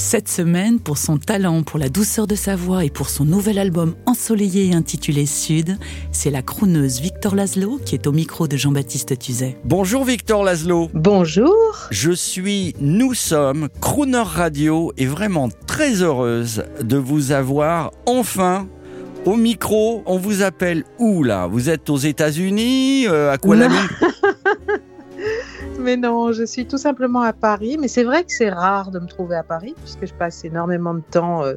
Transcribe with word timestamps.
Cette 0.00 0.28
semaine, 0.28 0.78
pour 0.78 0.96
son 0.96 1.18
talent, 1.18 1.64
pour 1.64 1.76
la 1.76 1.88
douceur 1.88 2.28
de 2.28 2.36
sa 2.36 2.54
voix 2.54 2.84
et 2.84 2.88
pour 2.88 3.10
son 3.10 3.24
nouvel 3.24 3.58
album 3.58 3.96
ensoleillé 4.06 4.72
intitulé 4.72 5.26
Sud, 5.26 5.76
c'est 6.12 6.30
la 6.30 6.40
crooneuse 6.40 7.00
Victor 7.00 7.34
Laszlo 7.34 7.80
qui 7.84 7.96
est 7.96 8.06
au 8.06 8.12
micro 8.12 8.46
de 8.46 8.56
Jean-Baptiste 8.56 9.18
Tuzet. 9.18 9.58
Bonjour 9.64 10.04
Victor 10.04 10.44
Laszlo. 10.44 10.88
Bonjour. 10.94 11.52
Je 11.90 12.12
suis, 12.12 12.76
nous 12.80 13.12
sommes, 13.12 13.68
Crooner 13.80 14.22
Radio 14.24 14.92
et 14.96 15.06
vraiment 15.06 15.48
très 15.66 16.00
heureuse 16.00 16.62
de 16.80 16.96
vous 16.96 17.32
avoir 17.32 17.90
enfin 18.06 18.68
au 19.24 19.34
micro. 19.34 20.04
On 20.06 20.16
vous 20.16 20.42
appelle 20.42 20.84
où 21.00 21.24
là? 21.24 21.48
Vous 21.48 21.70
êtes 21.70 21.90
aux 21.90 21.96
États-Unis 21.96 23.08
euh, 23.08 23.32
À 23.32 23.36
Kuala. 23.36 23.66
Lumpur? 23.66 24.08
Mais 25.78 25.96
non, 25.96 26.32
je 26.32 26.44
suis 26.44 26.66
tout 26.66 26.78
simplement 26.78 27.22
à 27.22 27.32
Paris. 27.32 27.76
Mais 27.80 27.88
c'est 27.88 28.04
vrai 28.04 28.24
que 28.24 28.32
c'est 28.32 28.50
rare 28.50 28.90
de 28.90 28.98
me 28.98 29.06
trouver 29.06 29.36
à 29.36 29.42
Paris 29.42 29.74
puisque 29.82 30.06
je 30.06 30.14
passe 30.14 30.44
énormément 30.44 30.94
de 30.94 31.02
temps 31.10 31.44
euh, 31.44 31.54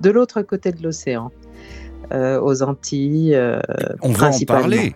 de 0.00 0.10
l'autre 0.10 0.42
côté 0.42 0.72
de 0.72 0.82
l'océan, 0.82 1.30
euh, 2.12 2.40
aux 2.40 2.62
Antilles. 2.62 3.34
euh, 3.34 3.60
On 4.02 4.12
va 4.12 4.28
en 4.28 4.40
parler. 4.46 4.94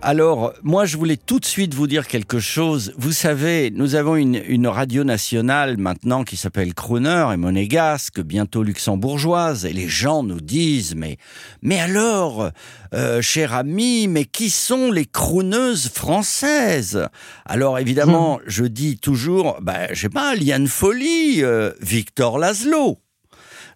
Alors, 0.00 0.52
moi, 0.62 0.84
je 0.84 0.96
voulais 0.96 1.16
tout 1.16 1.38
de 1.38 1.44
suite 1.44 1.74
vous 1.74 1.86
dire 1.86 2.08
quelque 2.08 2.40
chose. 2.40 2.92
Vous 2.98 3.12
savez, 3.12 3.70
nous 3.70 3.94
avons 3.94 4.16
une, 4.16 4.42
une 4.46 4.66
radio 4.66 5.04
nationale 5.04 5.76
maintenant 5.78 6.24
qui 6.24 6.36
s'appelle 6.36 6.74
Crooner 6.74 7.28
et 7.32 7.36
monégasque, 7.36 8.20
bientôt 8.20 8.64
luxembourgeoise, 8.64 9.64
et 9.64 9.72
les 9.72 9.88
gens 9.88 10.24
nous 10.24 10.40
disent, 10.40 10.96
mais, 10.96 11.18
mais 11.62 11.78
alors, 11.78 12.50
euh, 12.94 13.22
cher 13.22 13.54
ami, 13.54 14.08
mais 14.08 14.24
qui 14.24 14.50
sont 14.50 14.90
les 14.90 15.06
crooneuses 15.06 15.88
françaises? 15.88 17.06
Alors, 17.44 17.78
évidemment, 17.78 18.40
je 18.46 18.64
dis 18.64 18.98
toujours, 18.98 19.58
bah, 19.62 19.92
je 19.92 20.00
sais 20.00 20.08
pas, 20.08 20.34
Liane 20.34 20.66
Folly, 20.66 21.44
euh, 21.44 21.72
Victor 21.80 22.38
Laszlo. 22.38 22.98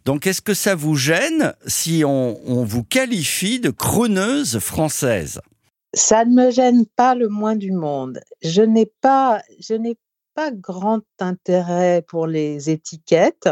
Donc, 0.04 0.26
est-ce 0.26 0.40
que 0.40 0.54
ça 0.54 0.74
vous 0.74 0.96
gêne 0.96 1.54
si 1.66 2.02
on, 2.04 2.38
on 2.48 2.64
vous 2.64 2.84
qualifie 2.84 3.60
de 3.60 3.70
crooneuse 3.70 4.58
française? 4.58 5.40
Ça 5.96 6.26
ne 6.26 6.34
me 6.34 6.50
gêne 6.50 6.84
pas 6.84 7.14
le 7.14 7.28
moins 7.28 7.56
du 7.56 7.72
monde. 7.72 8.20
Je 8.42 8.60
n'ai 8.60 8.84
pas, 9.00 9.40
je 9.58 9.72
n'ai 9.72 9.96
pas 10.34 10.50
grand 10.50 11.00
intérêt 11.20 12.04
pour 12.06 12.26
les 12.26 12.68
étiquettes. 12.68 13.48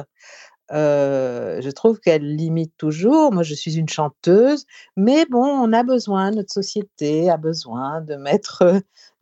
Euh, 0.71 1.63
je 1.63 1.71
trouve 1.71 2.01
qu'elles 2.01 2.37
limitent 2.37 2.77
toujours. 2.77 3.33
Moi, 3.33 3.45
je 3.45 3.55
suis 3.55 3.79
une 3.79 3.89
chanteuse, 3.89 4.67
mais 4.95 5.25
bon, 5.25 5.43
on 5.43 5.73
a 5.73 5.83
besoin, 5.85 6.33
notre 6.33 6.53
société 6.53 7.31
a 7.31 7.39
besoin 7.39 8.03
de 8.03 8.17
mettre, 8.17 8.63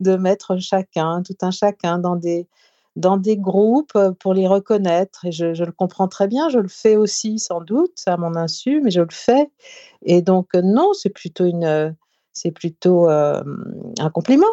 de 0.01 0.15
mettre 0.17 0.57
chacun, 0.59 1.23
tout 1.23 1.37
un 1.43 1.51
chacun 1.51 1.99
dans 1.99 2.17
des, 2.17 2.49
dans 2.97 3.15
des 3.15 3.37
groupes 3.37 3.97
pour 4.19 4.33
les 4.33 4.47
reconnaître. 4.47 5.23
Et 5.23 5.31
je, 5.31 5.63
le 5.63 5.71
comprends 5.71 6.09
très 6.09 6.27
bien. 6.27 6.49
Je 6.49 6.59
le 6.59 6.67
fais 6.67 6.97
aussi, 6.97 7.39
sans 7.39 7.61
doute, 7.61 8.03
à 8.05 8.17
mon 8.17 8.35
insu, 8.35 8.81
mais 8.81 8.91
je 8.91 9.01
le 9.01 9.07
fais. 9.11 9.49
Et 10.01 10.21
donc, 10.21 10.53
non, 10.55 10.91
c'est 10.93 11.09
plutôt 11.09 11.45
une, 11.45 11.95
c'est 12.33 12.51
plutôt 12.51 13.09
euh, 13.09 13.43
un 13.99 14.09
compliment. 14.09 14.47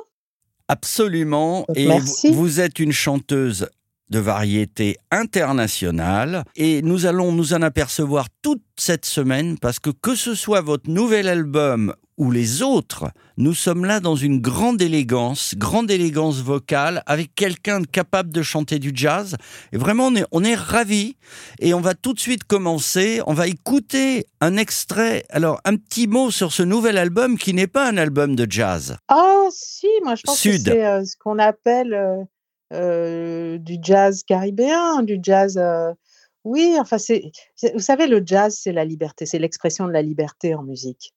Absolument. 0.68 1.64
Donc, 1.68 1.76
Et 1.76 1.88
merci. 1.88 2.30
vous, 2.30 2.40
vous 2.40 2.60
êtes 2.60 2.78
une 2.78 2.92
chanteuse 2.92 3.68
de 4.10 4.18
variété 4.18 4.96
internationale 5.10 6.44
et 6.56 6.82
nous 6.82 7.06
allons 7.06 7.32
nous 7.32 7.54
en 7.54 7.62
apercevoir 7.62 8.26
toute 8.42 8.62
cette 8.76 9.04
semaine 9.04 9.56
parce 9.58 9.78
que 9.78 9.90
que 9.90 10.14
ce 10.14 10.34
soit 10.34 10.60
votre 10.60 10.90
nouvel 10.90 11.28
album 11.28 11.94
ou 12.20 12.30
les 12.30 12.60
autres, 12.62 13.10
nous 13.38 13.54
sommes 13.54 13.86
là 13.86 13.98
dans 13.98 14.14
une 14.14 14.40
grande 14.40 14.82
élégance, 14.82 15.54
grande 15.56 15.90
élégance 15.90 16.42
vocale 16.42 17.02
avec 17.06 17.34
quelqu'un 17.34 17.82
capable 17.82 18.30
de 18.30 18.42
chanter 18.42 18.78
du 18.78 18.92
jazz. 18.94 19.36
Et 19.72 19.78
vraiment, 19.78 20.08
on 20.08 20.14
est, 20.16 20.26
on 20.30 20.44
est 20.44 20.54
ravis. 20.54 21.16
Et 21.60 21.72
on 21.72 21.80
va 21.80 21.94
tout 21.94 22.12
de 22.12 22.20
suite 22.20 22.44
commencer. 22.44 23.22
On 23.26 23.32
va 23.32 23.46
écouter 23.48 24.26
un 24.42 24.58
extrait. 24.58 25.24
Alors, 25.30 25.60
un 25.64 25.76
petit 25.76 26.06
mot 26.06 26.30
sur 26.30 26.52
ce 26.52 26.62
nouvel 26.62 26.98
album 26.98 27.38
qui 27.38 27.54
n'est 27.54 27.66
pas 27.66 27.88
un 27.88 27.96
album 27.96 28.36
de 28.36 28.46
jazz. 28.48 28.98
Ah, 29.08 29.46
si, 29.50 29.88
moi, 30.04 30.14
je 30.14 30.22
pense 30.22 30.38
Sud. 30.38 30.64
que 30.66 30.70
c'est 30.72 30.86
euh, 30.86 31.02
ce 31.06 31.16
qu'on 31.18 31.38
appelle 31.38 31.94
euh, 31.94 32.22
euh, 32.74 33.56
du 33.58 33.78
jazz 33.82 34.22
caribéen, 34.26 35.02
du 35.02 35.18
jazz. 35.22 35.58
oui, 36.44 36.76
enfin, 36.78 36.98
c'est- 36.98 37.30
vous 37.74 37.80
savez, 37.80 38.06
le 38.06 38.22
jazz, 38.24 38.58
c'est 38.60 38.72
la 38.72 38.84
liberté, 38.84 39.24
c'est 39.24 39.38
l'expression 39.38 39.86
de 39.86 39.92
la 39.92 40.02
liberté 40.02 40.54
en 40.54 40.62
musique. 40.62 41.14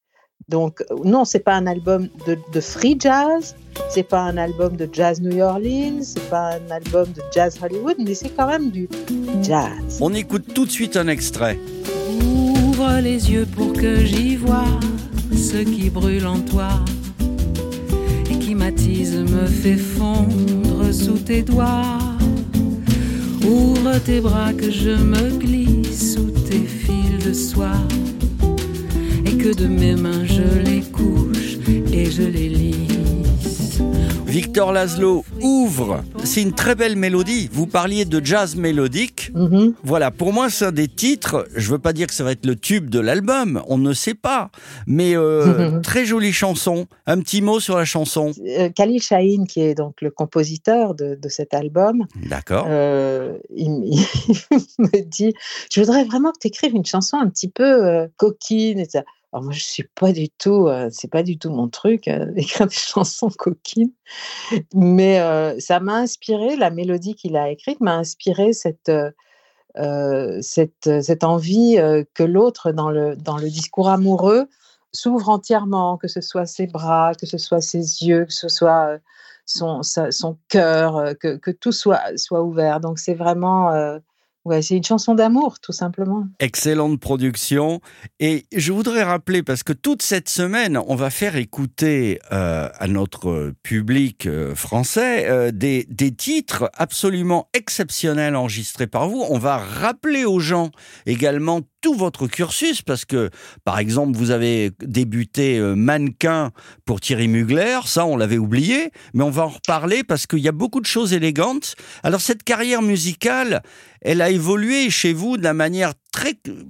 Donc, 0.49 0.81
euh, 0.91 0.95
non, 1.05 1.25
c'est 1.25 1.39
pas 1.39 1.55
un 1.55 1.67
album 1.67 2.09
de, 2.27 2.37
de 2.51 2.59
free 2.59 2.97
jazz, 2.99 3.55
c'est 3.89 4.03
pas 4.03 4.21
un 4.21 4.37
album 4.37 4.75
de 4.75 4.89
jazz 4.91 5.21
New 5.21 5.39
Orleans, 5.41 6.01
c'est 6.01 6.29
pas 6.29 6.55
un 6.55 6.71
album 6.71 7.05
de 7.13 7.21
jazz 7.33 7.57
Hollywood, 7.61 7.95
mais 7.99 8.13
c'est 8.13 8.29
quand 8.29 8.47
même 8.47 8.69
du 8.69 8.89
jazz. 9.41 9.99
On 10.01 10.13
écoute 10.13 10.53
tout 10.53 10.65
de 10.65 10.71
suite 10.71 10.97
un 10.97 11.07
extrait. 11.07 11.57
Ouvre 12.21 12.99
les 13.01 13.31
yeux 13.31 13.45
pour 13.45 13.73
que 13.73 14.03
j'y 14.03 14.35
vois 14.35 14.65
ce 15.35 15.57
qui 15.57 15.89
brûle 15.89 16.27
en 16.27 16.39
toi 16.39 16.69
et 18.29 18.37
qui 18.39 18.55
m'attise, 18.55 19.17
me 19.17 19.45
fait 19.45 19.77
fondre 19.77 20.91
sous 20.91 21.17
tes 21.17 21.41
doigts. 21.41 21.99
Ouvre 23.45 23.97
tes 23.99 24.21
bras 24.21 24.53
que 24.53 24.71
je 24.71 24.91
me 24.91 25.37
glisse 25.37 26.13
sous 26.15 26.31
tes 26.31 26.65
fils 26.65 27.25
de 27.25 27.33
soie 27.33 27.75
que 29.43 29.53
de 29.53 29.67
mes 29.67 29.95
mains 29.95 30.23
je 30.23 30.59
les 30.59 30.79
couche 30.79 31.57
et 31.91 32.09
je 32.09 32.23
les 32.23 32.47
lisse. 32.47 33.81
Victor 34.25 34.71
Laszlo 34.71 35.25
ouvre. 35.41 36.01
C'est 36.23 36.41
une 36.41 36.53
très 36.53 36.75
belle 36.75 36.95
mélodie. 36.95 37.49
Vous 37.51 37.67
parliez 37.67 38.05
de 38.05 38.23
jazz 38.23 38.55
mélodique. 38.55 39.31
Mhm. 39.35 39.73
Voilà, 39.83 40.11
pour 40.11 40.31
moi, 40.31 40.49
c'est 40.49 40.65
un 40.65 40.71
des 40.71 40.87
titres. 40.87 41.45
Je 41.55 41.69
veux 41.69 41.77
pas 41.77 41.91
dire 41.91 42.07
que 42.07 42.13
ça 42.13 42.23
va 42.23 42.31
être 42.31 42.45
le 42.45 42.55
tube 42.55 42.89
de 42.89 42.99
l'album. 42.99 43.61
On 43.67 43.77
ne 43.77 43.91
sait 43.91 44.13
pas. 44.13 44.49
Mais 44.87 45.15
euh, 45.17 45.81
très 45.81 46.05
jolie 46.05 46.31
chanson. 46.31 46.87
Un 47.05 47.19
petit 47.19 47.41
mot 47.41 47.59
sur 47.59 47.77
la 47.77 47.85
chanson. 47.85 48.31
Euh, 48.47 48.69
Khalil 48.69 49.01
Shahin, 49.01 49.43
qui 49.45 49.61
est 49.61 49.75
donc 49.75 50.01
le 50.01 50.09
compositeur 50.09 50.95
de, 50.95 51.15
de 51.21 51.29
cet 51.29 51.53
album, 51.53 52.05
D'accord. 52.29 52.65
Euh, 52.69 53.37
il, 53.53 53.69
me 54.79 55.01
dit 55.03 55.33
Je 55.69 55.81
voudrais 55.81 56.05
vraiment 56.05 56.31
que 56.31 56.39
tu 56.39 56.47
écrives 56.47 56.73
une 56.73 56.85
chanson 56.85 57.17
un 57.17 57.29
petit 57.29 57.49
peu 57.49 57.85
euh, 57.85 58.07
coquine. 58.15 58.79
Et 58.79 58.85
ça. 58.85 59.03
Alors, 59.33 59.45
moi, 59.45 59.53
je 59.53 59.63
suis 59.63 59.89
pas 59.95 60.11
du 60.11 60.29
tout, 60.29 60.67
euh, 60.67 60.89
c'est 60.91 61.09
pas 61.09 61.23
du 61.23 61.39
tout 61.39 61.49
mon 61.49 61.67
truc, 61.67 62.07
euh, 62.07 62.25
d'écrire 62.33 62.67
des 62.67 62.75
chansons 62.75 63.29
coquines. 63.37 63.91
Mais 64.75 65.19
euh, 65.21 65.59
ça 65.59 65.79
m'a 65.79 65.95
inspiré, 65.95 66.55
la 66.55 66.69
mélodie 66.69 67.15
qu'il 67.15 67.35
a 67.35 67.49
écrite 67.49 67.81
m'a 67.81 67.95
inspiré 67.95 68.53
cette, 68.53 68.91
euh, 69.77 70.39
cette, 70.41 71.01
cette 71.01 71.23
envie 71.23 71.77
que 72.13 72.23
l'autre, 72.23 72.71
dans 72.71 72.91
le, 72.91 73.15
dans 73.15 73.37
le 73.37 73.49
discours 73.49 73.89
amoureux, 73.89 74.47
s'ouvre 74.91 75.29
entièrement, 75.29 75.97
que 75.97 76.07
ce 76.07 76.21
soit 76.21 76.45
ses 76.45 76.67
bras, 76.67 77.13
que 77.15 77.25
ce 77.25 77.39
soit 77.39 77.61
ses 77.61 78.03
yeux, 78.03 78.25
que 78.25 78.33
ce 78.33 78.49
soit 78.49 78.99
son, 79.47 79.81
son 79.81 80.37
cœur, 80.47 81.15
que, 81.19 81.37
que 81.37 81.49
tout 81.49 81.71
soit, 81.71 82.15
soit 82.17 82.43
ouvert. 82.43 82.79
Donc 82.79 82.99
c'est 82.99 83.15
vraiment, 83.15 83.99
ouais, 84.45 84.61
c'est 84.61 84.75
une 84.75 84.83
chanson 84.83 85.15
d'amour, 85.15 85.59
tout 85.59 85.71
simplement. 85.71 86.27
Excellente 86.39 86.99
production. 86.99 87.81
Et 88.19 88.45
je 88.55 88.71
voudrais 88.71 89.03
rappeler, 89.03 89.43
parce 89.43 89.63
que 89.63 89.73
toute 89.73 90.01
cette 90.01 90.29
semaine, 90.29 90.79
on 90.87 90.95
va 90.95 91.09
faire 91.09 91.35
écouter 91.35 92.19
euh, 92.31 92.69
à 92.77 92.87
notre 92.87 93.53
public 93.63 94.25
euh, 94.25 94.55
français 94.55 95.29
euh, 95.29 95.51
des, 95.51 95.85
des 95.89 96.13
titres 96.13 96.69
absolument 96.73 97.49
exceptionnels 97.53 98.35
enregistrés 98.35 98.87
par 98.87 99.07
vous. 99.07 99.23
On 99.29 99.37
va 99.37 99.57
rappeler 99.57 100.25
aux 100.25 100.39
gens 100.39 100.71
également 101.05 101.61
tout 101.83 101.93
votre 101.93 102.27
cursus, 102.27 102.81
parce 102.81 103.03
que, 103.03 103.29
par 103.65 103.77
exemple, 103.77 104.17
vous 104.17 104.31
avez 104.31 104.71
débuté 104.79 105.59
euh, 105.59 105.75
mannequin 105.75 106.51
pour 106.85 107.01
Thierry 107.01 107.27
Mugler, 107.27 107.79
ça 107.85 108.05
on 108.05 108.15
l'avait 108.15 108.37
oublié, 108.37 108.91
mais 109.13 109.23
on 109.23 109.29
va 109.29 109.43
en 109.43 109.49
reparler 109.49 110.03
parce 110.03 110.25
qu'il 110.25 110.39
y 110.39 110.47
a 110.47 110.53
beaucoup 110.53 110.79
de 110.79 110.85
choses 110.85 111.13
élégantes. 111.13 111.75
Alors 112.01 112.21
cette 112.21 112.43
carrière 112.43 112.81
musicale, 112.81 113.61
elle 114.01 114.21
a 114.21 114.29
évolué 114.29 114.89
chez 114.89 115.11
vous 115.11 115.37
de 115.37 115.43
la 115.43 115.53
manière 115.53 115.93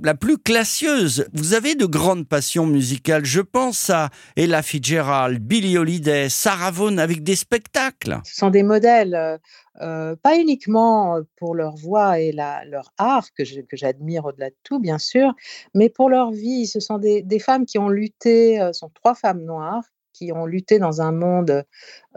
la 0.04 0.16
plus 0.16 0.38
classieuse. 0.38 1.28
Vous 1.34 1.54
avez 1.54 1.76
de 1.76 1.86
grandes 1.86 2.28
passions 2.28 2.66
musicales. 2.66 3.26
Je 3.26 3.42
pense 3.42 3.90
à 3.90 4.10
Ella 4.36 4.62
Fitzgerald, 4.62 5.40
Billie 5.40 5.78
Holiday, 5.78 6.30
Sarah 6.30 6.72
Vaughan 6.72 6.98
avec 6.98 7.24
des 7.24 7.36
spectacles. 7.36 8.20
Ce 8.24 8.36
sont 8.36 8.50
des 8.50 8.64
modèles, 8.64 9.16
euh, 9.16 9.38
euh, 9.82 10.16
pas 10.22 10.38
uniquement 10.38 11.20
pour 11.38 11.56
leur 11.56 11.76
voix 11.76 12.20
et 12.20 12.32
leur 12.32 12.94
art, 12.98 13.28
que 13.38 13.44
j'admire 13.74 14.26
au-delà 14.26 14.50
de 14.50 14.56
tout, 14.64 14.80
bien 14.80 14.98
sûr, 14.98 15.34
mais 15.74 15.90
pour 15.90 16.10
leur 16.10 16.32
vie. 16.32 16.68
Ce 16.68 16.80
sont 16.80 16.98
des, 16.98 17.22
des 17.22 17.40
femmes 17.40 17.66
qui 17.66 17.78
ont 17.78 17.90
lutté, 17.90 18.62
euh, 18.62 18.74
ce 18.74 18.80
sont 18.80 18.92
trois 18.94 19.16
femmes 19.16 19.44
noires 19.44 19.84
qui 20.14 20.32
ont 20.32 20.46
lutté 20.46 20.80
dans 20.80 21.02
un 21.02 21.12
monde 21.12 21.66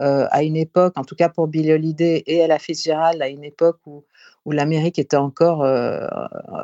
euh, 0.01 0.27
à 0.31 0.43
une 0.43 0.57
époque, 0.57 0.93
en 0.97 1.05
tout 1.05 1.17
cas 1.17 1.29
pour 1.29 1.49
Billie 1.49 1.73
Holiday 1.73 2.23
et 2.27 2.37
Ella 2.39 2.59
Fitzgerald, 2.59 3.21
à 3.21 3.29
une 3.29 3.45
époque 3.45 3.79
où, 3.87 4.05
où 4.45 4.53
l'Amérique 4.53 4.99
était 4.99 5.17
encore, 5.17 5.65
euh, 5.65 6.07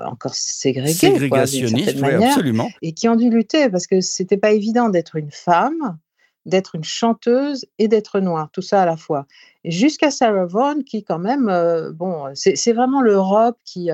encore 0.06 0.34
ségrégée, 0.34 0.93
Ségrégationniste, 0.93 1.94
oui, 1.96 2.00
manière 2.00 2.31
absolument. 2.31 2.69
et 2.82 2.93
qui 2.93 3.08
ont 3.08 3.17
dû 3.17 3.31
lutter 3.31 3.69
parce 3.70 3.87
que 3.87 4.00
c'était 4.00 4.37
pas 4.37 4.52
évident 4.52 4.90
d'être 4.90 5.17
une 5.17 5.31
femme, 5.32 5.99
d'être 6.44 6.75
une 6.75 6.84
chanteuse 6.84 7.64
et 7.79 7.88
d'être 7.88 8.20
noire, 8.20 8.50
tout 8.52 8.62
ça 8.62 8.82
à 8.82 8.87
la 8.87 8.96
fois. 8.96 9.26
Jusqu'à 9.64 10.11
Sarah 10.11 10.44
Vaughan, 10.44 10.82
qui 10.84 11.02
quand 11.02 11.20
même, 11.20 11.49
euh, 11.49 11.90
bon, 11.93 12.26
c'est 12.34 12.73
vraiment 12.73 13.00
l'Europe 13.00 13.56
qui, 13.64 13.90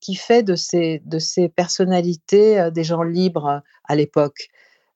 qui 0.00 0.14
fait 0.14 0.42
de 0.42 0.54
ces, 0.54 1.02
de 1.04 1.18
ces 1.18 1.48
personnalités 1.48 2.70
des 2.70 2.84
gens 2.84 3.02
libres 3.02 3.62
à 3.84 3.96
l'époque. 3.96 4.48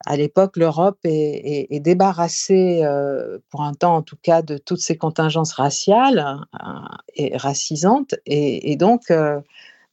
À 0.06 0.16
l'époque, 0.16 0.56
l'Europe 0.56 0.98
est, 1.04 1.80
débarrassée, 1.80 2.80
euh, 2.84 3.38
pour 3.50 3.62
un 3.62 3.74
temps 3.74 3.96
en 3.96 4.02
tout 4.02 4.16
cas, 4.22 4.40
de 4.42 4.56
toutes 4.56 4.80
ces 4.80 4.96
contingences 4.96 5.52
raciales 5.52 6.18
hein, 6.54 6.88
et 7.14 7.36
racisantes. 7.36 8.14
Et, 8.26 8.76
donc, 8.76 9.10
euh, 9.10 9.40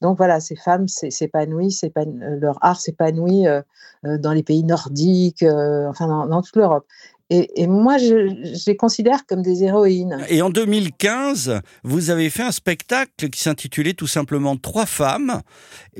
donc 0.00 0.16
voilà, 0.16 0.40
ces 0.40 0.56
femmes 0.56 0.88
s'é- 0.88 1.10
s'épanouissent, 1.10 1.80
s'épan- 1.80 2.22
euh, 2.22 2.38
leur 2.40 2.58
art 2.62 2.80
s'épanouit 2.80 3.46
euh, 3.46 3.60
euh, 4.06 4.16
dans 4.18 4.32
les 4.32 4.42
pays 4.42 4.64
nordiques, 4.64 5.42
euh, 5.42 5.88
enfin 5.88 6.26
dans 6.26 6.40
toute 6.42 6.56
l'Europe. 6.56 6.86
Et, 7.30 7.60
et 7.62 7.66
moi, 7.66 7.98
je, 7.98 8.06
je 8.06 8.64
les 8.66 8.76
considère 8.76 9.26
comme 9.26 9.42
des 9.42 9.62
héroïnes. 9.64 10.24
Et 10.30 10.40
en 10.40 10.48
2015, 10.50 11.60
vous 11.84 12.08
avez 12.10 12.30
fait 12.30 12.42
un 12.42 12.52
spectacle 12.52 13.28
qui 13.30 13.40
s'intitulait 13.40 13.92
tout 13.92 14.06
simplement 14.06 14.56
Trois 14.56 14.86
femmes, 14.86 15.42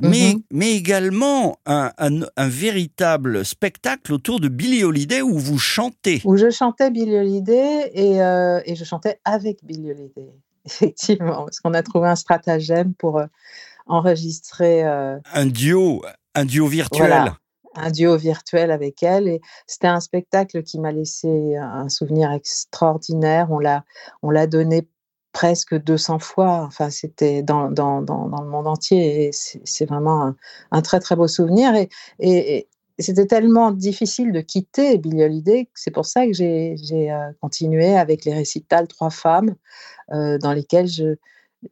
mais, 0.01 0.33
Mhm. 0.33 0.41
mais 0.51 0.71
également 0.73 1.57
un, 1.67 1.91
un- 1.99 2.21
un 2.35 2.47
véritable 2.47 3.45
spectacle 3.45 4.11
autour 4.13 4.39
de 4.39 4.47
Billie 4.47 4.83
Holiday 4.83 5.21
où 5.21 5.37
vous 5.37 5.59
chantez. 5.59 6.21
où 6.25 6.35
je 6.35 6.49
chantais 6.49 6.89
Billie 6.89 7.15
Holiday 7.17 7.91
et, 7.93 8.21
euh, 8.23 8.59
et 8.65 8.75
je 8.75 8.83
chantais 8.83 9.19
avec 9.23 9.63
Billie 9.63 9.91
Holiday, 9.91 10.29
effectivement, 10.65 11.43
parce 11.45 11.59
qu'on 11.59 11.73
a 11.75 11.83
trouvé 11.83 12.07
un 12.09 12.15
stratagème 12.15 12.93
pour 12.95 13.19
euh, 13.19 13.25
enregistrer 13.85 14.83
euh, 14.85 15.17
Un 15.33 15.45
duo, 15.45 16.03
un 16.35 16.45
duo 16.45 16.67
virtuel. 16.67 17.07
Voilà. 17.07 17.37
Un 17.75 17.91
duo 17.91 18.17
virtuel 18.17 18.71
avec 18.71 19.03
elle. 19.03 19.27
Et 19.27 19.41
c'était 19.67 19.87
un 19.87 19.99
spectacle 19.99 20.63
qui 20.63 20.79
m'a 20.79 20.91
laissé 20.91 21.55
un 21.57 21.89
souvenir 21.89 22.31
extraordinaire. 22.31 23.47
On 23.51 23.59
l'a, 23.59 23.83
on 24.21 24.29
l'a 24.29 24.47
donné 24.47 24.87
presque 25.31 25.75
200 25.75 26.19
fois. 26.19 26.63
Enfin, 26.65 26.89
c'était 26.89 27.43
dans, 27.43 27.69
dans, 27.71 28.01
dans, 28.01 28.41
le 28.41 28.49
monde 28.49 28.67
entier. 28.67 29.27
Et 29.27 29.31
c'est, 29.31 29.85
vraiment 29.85 30.33
un, 30.71 30.81
très, 30.81 30.99
très 30.99 31.15
beau 31.15 31.27
souvenir. 31.27 31.73
Et, 32.19 32.67
c'était 33.01 33.27
tellement 33.27 33.71
difficile 33.71 34.33
de 34.33 34.41
quitter 34.41 34.97
Billie 34.97 35.23
Holiday 35.23 35.65
que 35.67 35.71
c'est 35.75 35.89
pour 35.89 36.05
ça 36.05 36.25
que 36.25 36.33
j'ai, 36.33 36.75
j'ai 36.83 37.09
euh, 37.09 37.31
continué 37.39 37.95
avec 37.95 38.25
les 38.25 38.33
récitals 38.33 38.89
Trois 38.89 39.09
femmes, 39.09 39.55
euh, 40.11 40.37
dans 40.37 40.51
lesquels 40.51 40.89
je, 40.89 41.15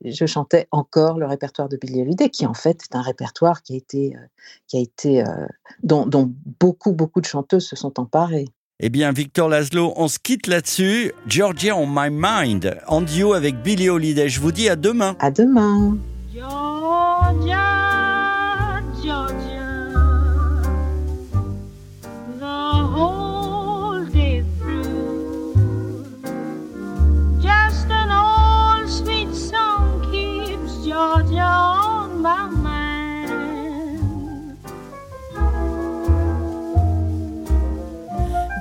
je 0.04 0.26
chantais 0.26 0.68
encore 0.72 1.18
le 1.18 1.26
répertoire 1.26 1.70
de 1.70 1.78
Billie 1.78 2.02
Holiday, 2.02 2.30
qui 2.30 2.46
en 2.46 2.54
fait 2.54 2.82
est 2.84 2.96
un 2.96 3.02
répertoire 3.02 3.62
qui 3.62 3.74
a 3.74 3.78
été, 3.78 4.16
euh, 4.16 4.20
qui 4.68 4.78
a 4.78 4.82
été 4.82 5.22
euh, 5.22 5.46
dont, 5.84 6.06
dont 6.06 6.32
beaucoup, 6.60 6.94
beaucoup 6.94 7.22
de 7.22 7.26
chanteuses 7.26 7.68
se 7.68 7.76
sont 7.76 8.00
emparées. 8.00 8.48
Eh 8.80 8.90
bien, 8.90 9.12
Victor 9.12 9.50
Laszlo, 9.50 9.94
on 9.96 10.08
se 10.08 10.20
quitte 10.20 10.46
là-dessus. 10.46 11.12
Georgia 11.26 11.76
on 11.76 11.88
my 11.88 12.10
mind, 12.12 12.78
en 12.88 13.02
duo 13.02 13.34
avec 13.34 13.62
Billie 13.64 13.90
Holiday. 13.90 14.30
Je 14.30 14.40
vous 14.40 14.52
dis 14.52 14.70
à 14.70 14.76
demain. 14.76 15.16
À 15.20 15.32
demain! 15.32 15.98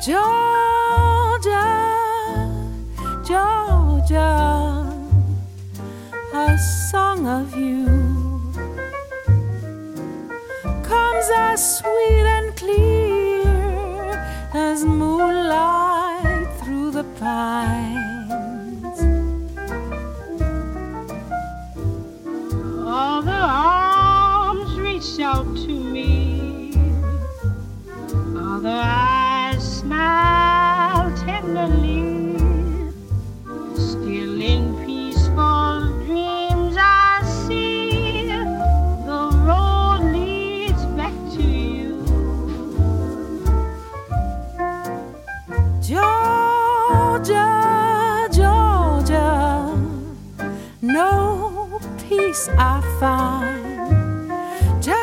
Georgia, 0.06 1.66
Georgia, 3.26 4.86
a 6.32 6.56
song 6.92 7.26
of 7.26 7.56
you 7.56 7.86
comes 10.84 11.26
as 11.34 11.78
sweet 11.78 12.24
and 12.36 12.54
clear 12.54 14.12
as 14.54 14.84
moonlight 14.84 16.54
through 16.60 16.92
the 16.92 17.02
pines. 17.18 17.55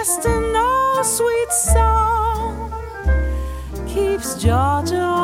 Just 0.06 0.26
an 0.26 0.54
old 0.54 1.06
sweet 1.06 1.52
song 1.54 2.74
keeps 3.88 4.36
Georgia 4.36 5.23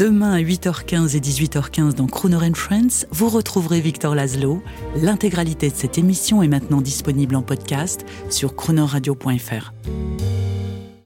Demain 0.00 0.32
à 0.32 0.40
8h15 0.40 1.14
et 1.14 1.20
18h15 1.20 1.92
dans 1.92 2.06
Crooner 2.06 2.36
and 2.36 2.54
Friends, 2.54 3.06
vous 3.10 3.28
retrouverez 3.28 3.82
Victor 3.82 4.14
Laszlo. 4.14 4.62
L'intégralité 4.96 5.68
de 5.68 5.74
cette 5.74 5.98
émission 5.98 6.42
est 6.42 6.48
maintenant 6.48 6.80
disponible 6.80 7.36
en 7.36 7.42
podcast 7.42 8.06
sur 8.30 8.56
croonerradio.fr. 8.56 9.72